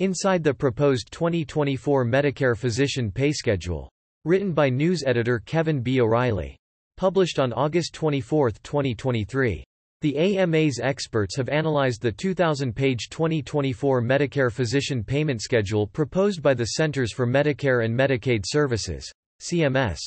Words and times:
Inside 0.00 0.44
the 0.44 0.54
proposed 0.54 1.10
2024 1.10 2.04
Medicare 2.04 2.56
physician 2.56 3.10
pay 3.10 3.32
schedule. 3.32 3.90
Written 4.24 4.52
by 4.52 4.70
news 4.70 5.02
editor 5.04 5.40
Kevin 5.40 5.80
B. 5.80 6.00
O'Reilly. 6.00 6.56
Published 6.96 7.40
on 7.40 7.52
August 7.52 7.94
24, 7.94 8.52
2023. 8.62 9.64
The 10.02 10.16
AMA's 10.16 10.78
experts 10.80 11.34
have 11.36 11.48
analyzed 11.48 12.00
the 12.00 12.12
2,000-page 12.12 13.08
2024 13.08 14.00
Medicare 14.00 14.52
physician 14.52 15.02
payment 15.02 15.42
schedule 15.42 15.88
proposed 15.88 16.44
by 16.44 16.54
the 16.54 16.66
Centers 16.66 17.12
for 17.12 17.26
Medicare 17.26 17.84
and 17.84 17.92
Medicaid 17.92 18.44
Services 18.46 19.10
CMS, 19.42 19.98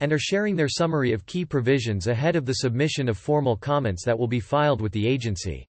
and 0.00 0.12
are 0.12 0.18
sharing 0.18 0.54
their 0.54 0.68
summary 0.68 1.14
of 1.14 1.24
key 1.24 1.46
provisions 1.46 2.08
ahead 2.08 2.36
of 2.36 2.44
the 2.44 2.56
submission 2.56 3.08
of 3.08 3.16
formal 3.16 3.56
comments 3.56 4.04
that 4.04 4.18
will 4.18 4.28
be 4.28 4.38
filed 4.38 4.82
with 4.82 4.92
the 4.92 5.06
agency. 5.06 5.66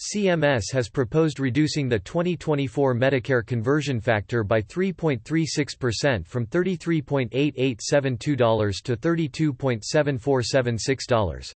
CMS 0.00 0.72
has 0.72 0.88
proposed 0.88 1.40
reducing 1.40 1.86
the 1.86 1.98
2024 1.98 2.94
Medicare 2.94 3.44
conversion 3.44 4.00
factor 4.00 4.42
by 4.42 4.62
3.36% 4.62 6.26
from 6.26 6.46
$33.8872 6.46 8.82
to 8.82 8.96
$32.7476. 8.96 11.52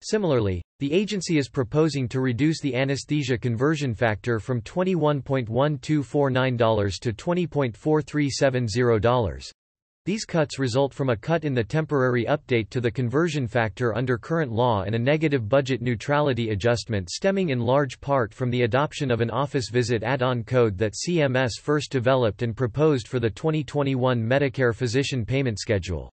Similarly, 0.00 0.62
the 0.78 0.92
agency 0.92 1.38
is 1.38 1.48
proposing 1.48 2.06
to 2.10 2.20
reduce 2.20 2.60
the 2.60 2.76
anesthesia 2.76 3.36
conversion 3.36 3.96
factor 3.96 4.38
from 4.38 4.60
$21.1249 4.60 7.00
to 7.00 7.12
$20.4370. 7.12 9.52
These 10.08 10.24
cuts 10.24 10.58
result 10.58 10.94
from 10.94 11.10
a 11.10 11.16
cut 11.18 11.44
in 11.44 11.52
the 11.52 11.62
temporary 11.62 12.24
update 12.24 12.70
to 12.70 12.80
the 12.80 12.90
conversion 12.90 13.46
factor 13.46 13.94
under 13.94 14.16
current 14.16 14.50
law 14.50 14.84
and 14.84 14.94
a 14.94 14.98
negative 14.98 15.50
budget 15.50 15.82
neutrality 15.82 16.48
adjustment 16.48 17.10
stemming 17.10 17.50
in 17.50 17.60
large 17.60 18.00
part 18.00 18.32
from 18.32 18.50
the 18.50 18.62
adoption 18.62 19.10
of 19.10 19.20
an 19.20 19.28
office 19.28 19.68
visit 19.68 20.02
add-on 20.02 20.44
code 20.44 20.78
that 20.78 20.94
CMS 20.94 21.60
first 21.60 21.90
developed 21.92 22.40
and 22.40 22.56
proposed 22.56 23.06
for 23.06 23.20
the 23.20 23.28
2021 23.28 24.18
Medicare 24.18 24.74
physician 24.74 25.26
payment 25.26 25.58
schedule. 25.58 26.10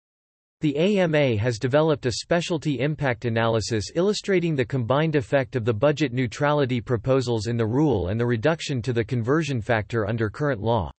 The 0.61 0.77
AMA 0.77 1.39
has 1.39 1.59
developed 1.59 2.05
a 2.05 2.13
specialty 2.13 2.81
impact 2.81 3.25
analysis 3.25 3.91
illustrating 3.95 4.55
the 4.55 4.67
combined 4.67 5.17
effect 5.17 5.57
of 5.57 5.65
the 5.65 5.73
budget 5.73 6.13
neutrality 6.13 6.83
proposals 6.83 7.47
in 7.47 7.57
the 7.57 7.67
rule 7.67 8.09
and 8.09 8.21
the 8.21 8.27
reduction 8.27 8.83
to 8.83 8.93
the 8.93 9.03
conversion 9.03 9.63
factor 9.63 10.07
under 10.07 10.29
current 10.29 10.61
law. 10.61 10.91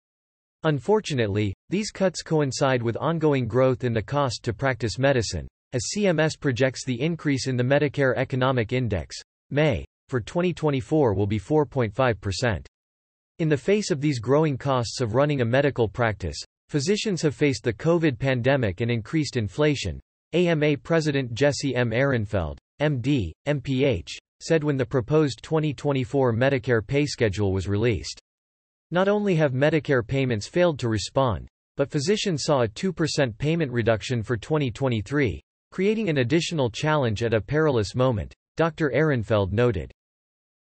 Unfortunately, 0.64 1.54
these 1.70 1.90
cuts 1.90 2.22
coincide 2.22 2.84
with 2.84 2.98
ongoing 2.98 3.48
growth 3.48 3.86
in 3.86 3.94
the 3.94 4.02
cost 4.02 4.44
to 4.44 4.54
practice 4.54 5.00
medicine, 5.00 5.48
as 5.72 5.88
CMS 5.96 6.38
projects 6.38 6.84
the 6.84 7.00
increase 7.00 7.48
in 7.48 7.56
the 7.56 7.64
Medicare 7.64 8.18
Economic 8.18 8.74
Index, 8.74 9.16
MEI, 9.52 9.86
for 10.10 10.20
2024 10.20 11.14
will 11.14 11.28
be 11.28 11.40
4.5%. 11.40 12.66
In 13.38 13.48
the 13.48 13.56
face 13.56 13.90
of 13.90 14.02
these 14.02 14.20
growing 14.20 14.58
costs 14.58 15.00
of 15.00 15.16
running 15.16 15.40
a 15.40 15.46
medical 15.46 15.88
practice, 15.88 16.38
physicians 16.68 17.22
have 17.22 17.36
faced 17.36 17.64
the 17.64 17.72
COVID 17.72 18.20
pandemic 18.20 18.82
and 18.82 18.92
increased 18.92 19.38
inflation. 19.38 20.00
AMA 20.34 20.76
President 20.78 21.34
Jesse 21.34 21.74
M. 21.74 21.92
Ehrenfeld, 21.92 22.58
MD, 22.82 23.32
MPH, 23.48 24.10
said 24.42 24.64
when 24.64 24.76
the 24.76 24.86
proposed 24.86 25.42
2024 25.42 26.34
Medicare 26.34 26.86
pay 26.86 27.06
schedule 27.06 27.54
was 27.54 27.68
released. 27.68 28.20
Not 28.92 29.08
only 29.08 29.36
have 29.36 29.54
Medicare 29.54 30.06
payments 30.06 30.48
failed 30.48 30.80
to 30.80 30.90
respond, 30.90 31.48
but 31.78 31.92
physicians 31.92 32.44
saw 32.44 32.64
a 32.64 32.68
2% 32.68 33.38
payment 33.38 33.72
reduction 33.72 34.24
for 34.24 34.36
2023, 34.36 35.42
creating 35.72 36.10
an 36.10 36.18
additional 36.18 36.72
challenge 36.72 37.22
at 37.22 37.34
a 37.34 37.42
perilous 37.42 37.94
moment, 37.94 38.34
Dr. 38.58 38.90
Ehrenfeld 38.90 39.52
noted. 39.52 39.92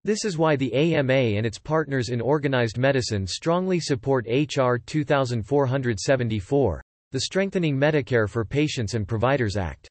This 0.03 0.23
is 0.23 0.37
why 0.37 0.55
the 0.55 0.73
AMA 0.73 1.11
and 1.11 1.45
its 1.45 1.59
partners 1.59 2.09
in 2.09 2.21
organized 2.21 2.77
medicine 2.77 3.27
strongly 3.27 3.79
support 3.79 4.25
H.R. 4.29 4.77
2474, 4.77 6.83
the 7.11 7.19
Strengthening 7.19 7.77
Medicare 7.77 8.29
for 8.29 8.45
Patients 8.45 8.93
and 8.93 9.07
Providers 9.07 9.57
Act. 9.57 9.89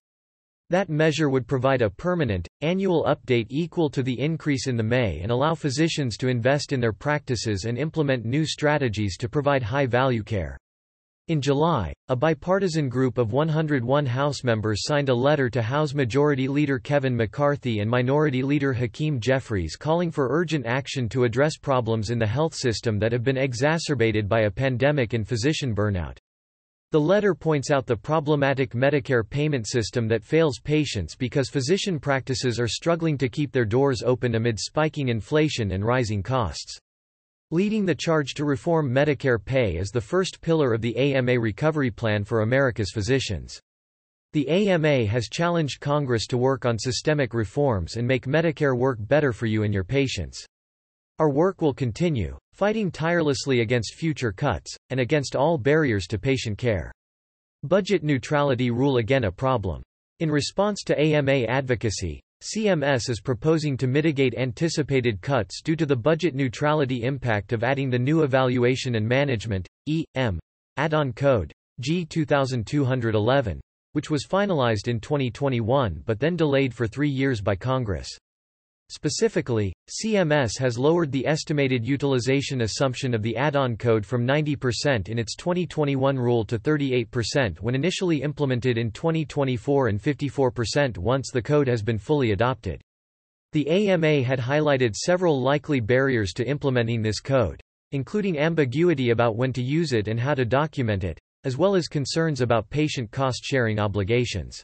That 0.71 0.91
measure 0.91 1.31
would 1.31 1.47
provide 1.47 1.81
a 1.81 1.89
permanent, 1.89 2.47
annual 2.61 3.05
update 3.05 3.47
equal 3.49 3.89
to 3.91 4.03
the 4.03 4.21
increase 4.21 4.67
in 4.67 4.77
the 4.77 4.83
MEI 4.83 5.21
and 5.23 5.33
allow 5.33 5.55
physicians 5.55 6.19
to 6.19 6.29
invest 6.29 6.75
in 6.75 6.81
their 6.81 6.93
practices 6.93 7.65
and 7.65 7.79
implement 7.79 8.27
new 8.27 8.45
strategies 8.45 9.17
to 9.17 9.31
provide 9.31 9.62
high-value 9.62 10.23
care. 10.25 10.59
In 11.29 11.41
July, 11.41 11.95
a 12.09 12.17
bipartisan 12.17 12.91
group 12.91 13.17
of 13.17 13.33
101 13.33 14.06
House 14.06 14.45
members 14.45 14.84
signed 14.84 15.09
a 15.09 15.15
letter 15.15 15.49
to 15.51 15.62
House 15.62 15.95
Majority 15.95 16.49
Leader 16.49 16.79
Kevin 16.79 17.17
McCarthy 17.17 17.81
and 17.81 17.91
Minority 17.91 18.43
Leader 18.43 18.75
Hakeem 18.75 19.21
Jeffries 19.21 19.77
calling 19.77 20.11
for 20.11 20.29
urgent 20.31 20.67
action 20.67 21.09
to 21.11 21.25
address 21.25 21.56
problems 21.56 22.11
in 22.11 22.19
the 22.19 22.27
health 22.27 22.55
system 22.55 22.99
that 22.99 23.12
have 23.12 23.25
been 23.25 23.37
exacerbated 23.39 24.29
by 24.29 24.41
a 24.41 24.50
pandemic 24.50 25.15
and 25.15 25.27
physician 25.27 25.75
burnout. 25.75 26.19
The 26.91 27.00
letter 27.00 27.34
points 27.34 27.71
out 27.71 27.84
the 27.84 27.99
problematic 27.99 28.72
Medicare 28.72 29.28
payment 29.28 29.69
system 29.69 30.09
that 30.09 30.25
fails 30.25 30.59
patients 30.59 31.15
because 31.15 31.50
physician 31.50 32.00
practices 32.00 32.59
are 32.59 32.66
struggling 32.66 33.19
to 33.19 33.28
keep 33.28 33.53
their 33.53 33.66
doors 33.66 34.03
open 34.03 34.37
amid 34.37 34.59
spiking 34.59 35.10
inflation 35.10 35.72
and 35.72 35.84
rising 35.84 36.22
costs. 36.22 36.78
Leading 37.50 37.84
the 37.84 37.94
charge 37.94 38.32
to 38.34 38.47
reform 38.47 38.91
Medicare 38.91 39.43
pay 39.43 39.76
is 39.76 39.91
the 39.91 40.00
first 40.00 40.41
pillar 40.41 40.72
of 40.72 40.81
the 40.81 40.97
AMA 40.97 41.38
Recovery 41.38 41.91
Plan 41.91 42.25
for 42.25 42.41
America's 42.41 42.91
physicians. 42.91 43.60
The 44.32 44.49
AMA 44.49 45.05
has 45.05 45.28
challenged 45.28 45.81
Congress 45.81 46.26
to 46.28 46.38
work 46.38 46.65
on 46.65 46.78
systemic 46.78 47.34
reforms 47.34 47.97
and 47.97 48.09
make 48.09 48.25
Medicare 48.25 48.76
work 48.76 48.97
better 48.99 49.34
for 49.34 49.44
you 49.44 49.62
and 49.62 49.75
your 49.75 49.84
patients. 49.84 50.43
Our 51.19 51.28
work 51.28 51.60
will 51.60 51.75
continue, 51.75 52.38
fighting 52.59 52.91
tirelessly 52.91 53.61
against 53.61 53.95
future 53.95 54.33
cuts, 54.33 54.77
and 54.91 54.99
against 54.99 55.37
all 55.37 55.57
barriers 55.57 56.09
to 56.09 56.19
patient 56.19 56.59
care. 56.59 56.91
Budget 57.63 58.03
neutrality 58.03 58.73
rule 58.73 58.97
again 58.97 59.23
a 59.23 59.31
problem. 59.31 59.81
In 60.19 60.29
response 60.29 60.83
to 60.87 61.01
AMA 61.01 61.45
advocacy, 61.45 62.21
CMS 62.43 63.09
is 63.09 63.21
proposing 63.21 63.77
to 63.77 63.87
mitigate 63.87 64.35
anticipated 64.35 65.21
cuts 65.21 65.63
due 65.63 65.77
to 65.77 65.87
the 65.87 65.95
budget 65.95 66.35
neutrality 66.35 67.05
impact 67.05 67.53
of 67.53 67.63
adding 67.63 67.91
the 67.91 67.99
new 67.99 68.25
Evaluation 68.25 68.97
and 68.97 69.07
Management, 69.07 69.69
E.M. 69.87 70.41
add-on 70.79 71.13
code, 71.13 71.53
G 71.79 72.05
2211, 72.05 73.61
which 73.93 74.11
was 74.11 74.27
finalized 74.27 74.89
in 74.89 74.99
2021 74.99 76.03
but 76.05 76.19
then 76.19 76.35
delayed 76.35 76.75
for 76.75 76.89
three 76.89 77.09
years 77.09 77.41
by 77.41 77.55
Congress. 77.55 78.09
Specifically, 78.91 79.75
CMS 79.88 80.59
has 80.59 80.78
lowered 80.78 81.12
the 81.12 81.26
estimated 81.26 81.87
utilization 81.87 82.62
assumption 82.62 83.12
of 83.12 83.22
the 83.22 83.37
add-on 83.37 83.76
code 83.76 84.06
from 84.06 84.26
90% 84.26 85.10
in 85.10 85.19
its 85.19 85.37
2021 85.37 86.19
rule 86.19 86.43
to 86.47 86.59
38% 86.59 87.60
when 87.60 87.75
initially 87.75 88.22
implemented 88.22 88.78
in 88.78 88.91
2024 88.91 89.88
and 89.88 90.00
54% 90.00 90.97
once 90.97 91.31
the 91.31 91.43
code 91.43 91.69
has 91.69 91.82
been 91.82 91.99
fully 91.99 92.32
adopted. 92.32 92.81
The 93.53 93.69
AMA 93.69 94.22
had 94.22 94.38
highlighted 94.38 94.94
several 94.94 95.38
likely 95.38 95.81
barriers 95.81 96.32
to 96.34 96.49
implementing 96.49 97.03
this 97.03 97.20
code, 97.20 97.60
including 97.93 98.38
ambiguity 98.38 99.10
about 99.10 99.37
when 99.37 99.53
to 99.53 99.62
use 99.62 99.93
it 99.93 100.09
and 100.09 100.19
how 100.19 100.34
to 100.34 100.47
document 100.47 101.05
it, 101.05 101.19
as 101.44 101.59
well 101.59 101.75
as 101.75 101.88
concerns 101.88 102.41
about 102.41 102.70
patient 102.70 103.10
cost-sharing 103.10 103.78
obligations. 103.78 104.62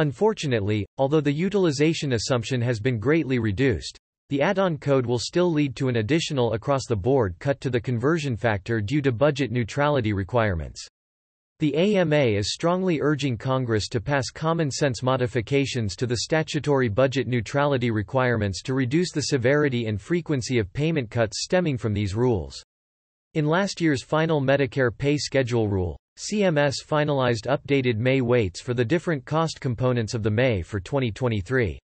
Unfortunately, 0.00 0.86
although 0.96 1.20
the 1.20 1.30
utilization 1.30 2.14
assumption 2.14 2.62
has 2.62 2.80
been 2.80 2.98
greatly 2.98 3.38
reduced, 3.38 3.98
the 4.30 4.40
add-on 4.40 4.78
code 4.78 5.04
will 5.04 5.18
still 5.18 5.52
lead 5.52 5.76
to 5.76 5.88
an 5.88 5.96
additional 5.96 6.54
across-the-board 6.54 7.34
cut 7.38 7.60
to 7.60 7.68
the 7.68 7.78
conversion 7.78 8.34
factor 8.34 8.80
due 8.80 9.02
to 9.02 9.12
budget 9.12 9.52
neutrality 9.52 10.14
requirements. 10.14 10.88
The 11.58 11.76
AMA 11.76 12.16
is 12.16 12.54
strongly 12.54 12.98
urging 13.02 13.36
Congress 13.36 13.88
to 13.88 14.00
pass 14.00 14.30
common-sense 14.30 15.02
modifications 15.02 15.94
to 15.96 16.06
the 16.06 16.20
statutory 16.22 16.88
budget 16.88 17.28
neutrality 17.28 17.90
requirements 17.90 18.62
to 18.62 18.72
reduce 18.72 19.12
the 19.12 19.24
severity 19.24 19.84
and 19.84 20.00
frequency 20.00 20.58
of 20.58 20.72
payment 20.72 21.10
cuts 21.10 21.42
stemming 21.42 21.76
from 21.76 21.92
these 21.92 22.14
rules. 22.14 22.64
In 23.34 23.44
last 23.44 23.82
year's 23.82 24.02
final 24.02 24.40
Medicare 24.40 24.96
pay 24.96 25.18
schedule 25.18 25.68
rule, 25.68 25.99
CMS 26.20 26.84
finalized 26.86 27.46
updated 27.46 27.96
MEI 27.96 28.20
weights 28.20 28.60
for 28.60 28.74
the 28.74 28.84
different 28.84 29.24
cost 29.24 29.58
components 29.58 30.12
of 30.12 30.22
the 30.22 30.30
MEI 30.30 30.60
for 30.60 30.78
2023. 30.78 31.78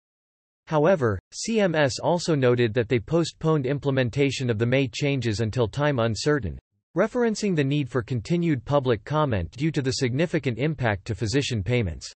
However, 0.66 1.18
CMS 1.32 1.94
also 2.02 2.34
noted 2.34 2.74
that 2.74 2.90
they 2.90 2.98
postponed 2.98 3.64
implementation 3.64 4.50
of 4.50 4.58
the 4.58 4.66
MEI 4.66 4.88
changes 4.88 5.40
until 5.40 5.66
time 5.66 5.98
uncertain, 5.98 6.58
referencing 6.94 7.56
the 7.56 7.64
need 7.64 7.88
for 7.88 8.02
continued 8.02 8.62
public 8.66 9.02
comment 9.04 9.50
due 9.52 9.70
to 9.70 9.80
the 9.80 9.92
significant 9.92 10.58
impact 10.58 11.06
to 11.06 11.14
physician 11.14 11.62
payments. 11.62 12.12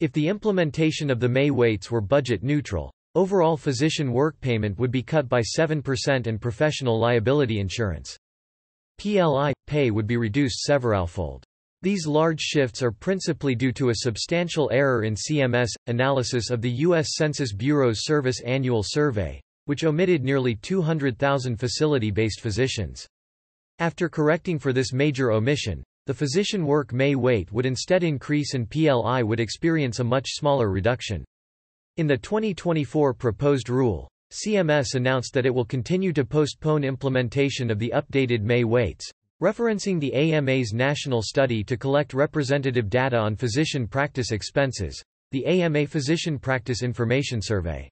If 0.00 0.10
the 0.12 0.28
implementation 0.28 1.10
of 1.10 1.20
the 1.20 1.28
MEI 1.28 1.50
weights 1.50 1.90
were 1.90 2.00
budget 2.00 2.42
neutral, 2.42 2.90
overall 3.14 3.58
physician 3.58 4.10
work 4.10 4.40
payment 4.40 4.78
would 4.78 4.90
be 4.90 5.02
cut 5.02 5.28
by 5.28 5.42
7% 5.42 6.26
and 6.26 6.40
professional 6.40 6.98
liability 6.98 7.60
insurance. 7.60 8.16
PLI 9.02 9.52
pay 9.66 9.90
would 9.90 10.06
be 10.06 10.16
reduced 10.16 10.64
severalfold. 10.64 11.42
These 11.80 12.06
large 12.06 12.40
shifts 12.40 12.84
are 12.84 12.92
principally 12.92 13.56
due 13.56 13.72
to 13.72 13.88
a 13.88 13.96
substantial 13.96 14.70
error 14.72 15.02
in 15.02 15.16
CMS 15.16 15.70
analysis 15.88 16.50
of 16.50 16.62
the 16.62 16.70
U.S. 16.70 17.16
Census 17.16 17.52
Bureau's 17.52 18.04
Service 18.04 18.40
Annual 18.42 18.84
Survey, 18.84 19.40
which 19.64 19.82
omitted 19.82 20.22
nearly 20.22 20.54
200,000 20.54 21.56
facility-based 21.58 22.40
physicians. 22.40 23.04
After 23.80 24.08
correcting 24.08 24.60
for 24.60 24.72
this 24.72 24.92
major 24.92 25.32
omission, 25.32 25.82
the 26.06 26.14
physician 26.14 26.64
work 26.64 26.92
MEI 26.92 27.16
weight 27.16 27.50
would 27.50 27.66
instead 27.66 28.04
increase 28.04 28.54
and 28.54 28.70
PLI 28.70 29.24
would 29.24 29.40
experience 29.40 29.98
a 29.98 30.04
much 30.04 30.28
smaller 30.28 30.70
reduction. 30.70 31.24
In 31.96 32.06
the 32.06 32.18
2024 32.18 33.14
proposed 33.14 33.68
rule, 33.68 34.08
CMS 34.32 34.94
announced 34.94 35.34
that 35.34 35.44
it 35.44 35.54
will 35.54 35.66
continue 35.66 36.10
to 36.14 36.24
postpone 36.24 36.84
implementation 36.84 37.70
of 37.70 37.78
the 37.78 37.92
updated 37.94 38.40
MEI 38.40 38.64
weights, 38.64 39.12
referencing 39.42 40.00
the 40.00 40.14
AMA's 40.14 40.72
national 40.72 41.20
study 41.20 41.62
to 41.62 41.76
collect 41.76 42.14
representative 42.14 42.88
data 42.88 43.18
on 43.18 43.36
physician 43.36 43.86
practice 43.86 44.32
expenses, 44.32 45.02
the 45.32 45.44
AMA 45.44 45.86
Physician 45.86 46.38
Practice 46.38 46.82
Information 46.82 47.42
Survey. 47.42 47.90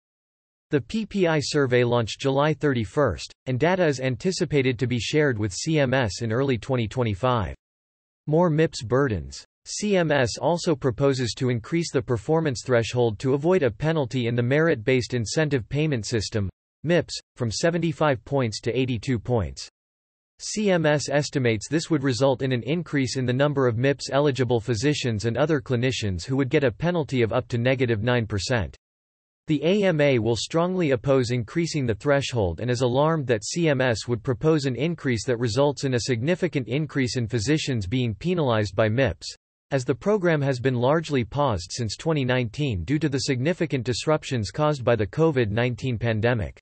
The 0.71 0.81
PPI 0.81 1.43
survey 1.43 1.85
launched 1.85 2.21
July 2.21 2.55
31, 2.55 3.19
and 3.45 3.61
data 3.61 3.85
is 3.85 4.01
anticipated 4.01 4.79
to 4.79 4.87
be 4.87 4.99
shared 4.99 5.39
with 5.39 5.53
CMS 5.53 6.23
in 6.23 6.33
early 6.33 6.57
2025. 6.57 7.55
More 8.27 8.49
MIPS 8.49 8.83
burdens. 8.83 9.45
CMS 9.71 10.31
also 10.41 10.75
proposes 10.75 11.33
to 11.35 11.49
increase 11.49 11.93
the 11.93 12.03
performance 12.03 12.65
threshold 12.65 13.21
to 13.21 13.35
avoid 13.35 13.63
a 13.63 13.71
penalty 13.71 14.27
in 14.27 14.35
the 14.35 14.43
Merit-Based 14.43 15.15
Incentive 15.15 15.69
Payment 15.69 16.05
System, 16.05 16.51
MIPS, 16.83 17.21
from 17.37 17.53
75 17.53 18.25
points 18.25 18.61
to 18.63 18.77
82 18.77 19.21
points. 19.21 19.69
CMS 20.41 21.09
estimates 21.09 21.69
this 21.69 21.89
would 21.89 22.03
result 22.03 22.43
in 22.43 22.51
an 22.51 22.65
increase 22.65 23.17
in 23.17 23.27
the 23.27 23.33
number 23.33 23.69
of 23.69 23.77
MIPS-eligible 23.77 24.59
physicians 24.59 25.27
and 25.27 25.37
other 25.37 25.61
clinicians 25.61 26.25
who 26.25 26.37
would 26.37 26.49
get 26.49 26.65
a 26.65 26.73
penalty 26.73 27.23
of 27.23 27.33
up 27.33 27.47
to 27.49 27.59
negative 27.59 28.01
9%. 28.01 28.75
The 29.47 29.63
AMA 29.63 30.21
will 30.21 30.37
strongly 30.37 30.91
oppose 30.91 31.31
increasing 31.31 31.87
the 31.87 31.95
threshold 31.95 32.59
and 32.59 32.71
is 32.71 32.81
alarmed 32.81 33.29
that 33.29 33.43
CMS 33.43 34.09
would 34.09 34.25
propose 34.25 34.65
an 34.65 34.75
increase 34.75 35.25
that 35.27 35.39
results 35.39 35.85
in 35.85 35.95
a 35.95 36.01
significant 36.01 36.67
increase 36.67 37.17
in 37.17 37.29
physicians 37.29 37.87
being 37.87 38.17
penalized 38.17 38.75
by 38.75 38.89
MIPS, 38.89 39.37
as 39.71 39.85
the 39.85 39.95
program 39.95 40.43
has 40.43 40.59
been 40.59 40.75
largely 40.75 41.23
paused 41.23 41.71
since 41.71 41.97
2019 41.97 42.85
due 42.85 42.99
to 42.99 43.09
the 43.09 43.21
significant 43.21 43.85
disruptions 43.85 44.51
caused 44.51 44.85
by 44.85 44.97
the 44.97 45.07
COVID-19 45.07 45.99
pandemic. 46.01 46.61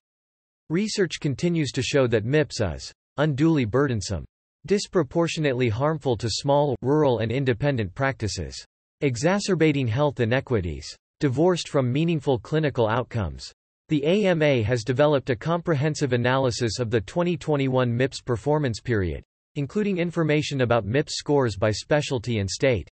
Research 0.69 1.19
continues 1.19 1.73
to 1.73 1.83
show 1.83 2.07
that 2.07 2.27
MIPS 2.27 2.61
is 2.61 2.93
unduly 3.17 3.65
burdensome, 3.65 4.27
disproportionately 4.67 5.71
harmful 5.71 6.17
to 6.19 6.29
small, 6.29 6.77
rural 6.83 7.21
and 7.21 7.33
independent 7.33 7.95
practices, 7.95 8.63
exacerbating 9.01 9.89
health 9.89 10.21
inequities, 10.21 10.95
divorced 11.21 11.69
from 11.69 11.91
meaningful 11.91 12.39
clinical 12.39 12.87
outcomes. 12.87 13.51
The 13.89 14.05
AMA 14.05 14.63
has 14.65 14.85
developed 14.85 15.31
a 15.31 15.37
comprehensive 15.37 16.13
analysis 16.13 16.79
of 16.79 16.91
the 16.91 17.01
2021 17.01 17.91
MIPS 17.91 18.21
performance 18.21 18.81
period, 18.81 19.25
including 19.55 19.97
information 19.97 20.61
about 20.61 20.85
MIPS 20.85 21.15
scores 21.15 21.57
by 21.57 21.71
specialty 21.71 22.39
and 22.39 22.51
state. 22.51 22.89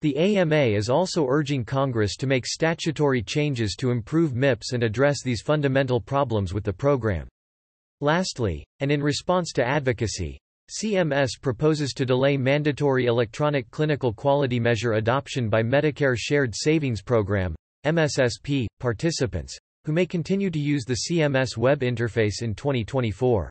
The 0.00 0.16
AMA 0.16 0.54
is 0.54 0.88
also 0.88 1.26
urging 1.26 1.64
Congress 1.64 2.16
to 2.18 2.28
make 2.28 2.46
statutory 2.46 3.20
changes 3.20 3.74
to 3.80 3.90
improve 3.90 4.32
MIPS 4.32 4.72
and 4.72 4.84
address 4.84 5.24
these 5.24 5.42
fundamental 5.42 6.00
problems 6.00 6.54
with 6.54 6.62
the 6.62 6.72
program. 6.72 7.26
Lastly, 8.00 8.64
and 8.78 8.92
in 8.92 9.02
response 9.02 9.50
to 9.54 9.66
advocacy, 9.66 10.38
CMS 10.70 11.30
proposes 11.40 11.92
to 11.94 12.06
delay 12.06 12.36
mandatory 12.36 13.06
electronic 13.06 13.68
clinical 13.72 14.12
quality 14.12 14.60
measure 14.60 14.92
adoption 14.92 15.48
by 15.48 15.64
Medicare 15.64 16.16
Shared 16.16 16.54
Savings 16.54 17.02
Program 17.02 17.56
MSSP, 17.84 18.66
participants, 18.78 19.58
who 19.84 19.90
may 19.90 20.06
continue 20.06 20.50
to 20.50 20.60
use 20.60 20.84
the 20.84 20.98
CMS 21.08 21.56
web 21.56 21.80
interface 21.80 22.42
in 22.42 22.54
2024. 22.54 23.50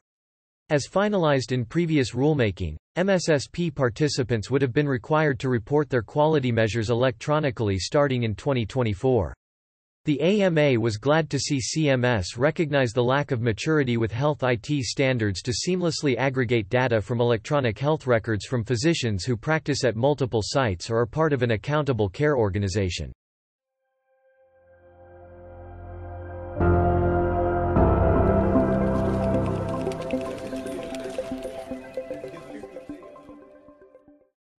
As 0.69 0.85
finalized 0.85 1.53
in 1.53 1.63
previous 1.63 2.11
rulemaking, 2.11 2.75
MSSP 2.97 3.73
participants 3.73 4.51
would 4.51 4.61
have 4.61 4.73
been 4.73 4.87
required 4.87 5.39
to 5.39 5.47
report 5.47 5.89
their 5.89 6.01
quality 6.01 6.51
measures 6.51 6.89
electronically 6.89 7.79
starting 7.79 8.23
in 8.23 8.35
2024. 8.35 9.33
The 10.03 10.19
AMA 10.19 10.77
was 10.77 10.97
glad 10.97 11.29
to 11.29 11.39
see 11.39 11.61
CMS 11.61 12.37
recognize 12.37 12.91
the 12.91 13.03
lack 13.03 13.31
of 13.31 13.41
maturity 13.41 13.95
with 13.95 14.11
health 14.11 14.43
IT 14.43 14.67
standards 14.83 15.41
to 15.43 15.53
seamlessly 15.53 16.17
aggregate 16.17 16.67
data 16.67 17.01
from 17.01 17.21
electronic 17.21 17.79
health 17.79 18.05
records 18.05 18.45
from 18.45 18.65
physicians 18.65 19.23
who 19.23 19.37
practice 19.37 19.85
at 19.85 19.95
multiple 19.95 20.41
sites 20.43 20.89
or 20.89 20.99
are 20.99 21.05
part 21.05 21.31
of 21.31 21.43
an 21.43 21.51
accountable 21.51 22.09
care 22.09 22.35
organization. 22.35 23.13